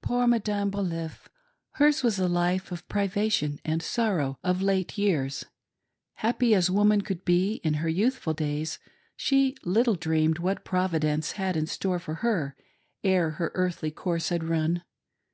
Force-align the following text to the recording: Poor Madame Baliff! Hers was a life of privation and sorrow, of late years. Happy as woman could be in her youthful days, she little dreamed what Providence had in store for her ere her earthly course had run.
Poor 0.00 0.26
Madame 0.26 0.70
Baliff! 0.70 1.28
Hers 1.72 2.02
was 2.02 2.18
a 2.18 2.28
life 2.28 2.72
of 2.72 2.88
privation 2.88 3.60
and 3.62 3.82
sorrow, 3.82 4.38
of 4.42 4.62
late 4.62 4.96
years. 4.96 5.44
Happy 6.14 6.54
as 6.54 6.70
woman 6.70 7.02
could 7.02 7.26
be 7.26 7.56
in 7.56 7.74
her 7.74 7.88
youthful 7.90 8.32
days, 8.32 8.78
she 9.16 9.54
little 9.62 9.96
dreamed 9.96 10.38
what 10.38 10.64
Providence 10.64 11.32
had 11.32 11.58
in 11.58 11.66
store 11.66 11.98
for 11.98 12.14
her 12.24 12.56
ere 13.02 13.32
her 13.32 13.52
earthly 13.54 13.90
course 13.90 14.30
had 14.30 14.44
run. 14.44 14.82